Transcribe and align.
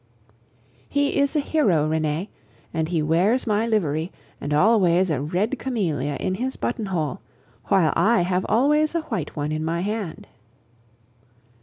He 0.89 1.19
is 1.19 1.35
a 1.35 1.39
hero, 1.39 1.87
Renee, 1.87 2.31
and 2.73 2.87
he 2.89 3.03
wears 3.03 3.45
my 3.45 3.67
livery, 3.67 4.11
and 4.41 4.51
always 4.51 5.11
a 5.11 5.21
red 5.21 5.59
camellia 5.59 6.15
in 6.19 6.33
his 6.33 6.55
buttonhole, 6.55 7.21
while 7.65 7.93
I 7.95 8.21
have 8.23 8.43
always 8.49 8.95
a 8.95 9.01
white 9.01 9.35
one 9.35 9.51
in 9.51 9.63
my 9.63 9.81
hand. 9.81 10.25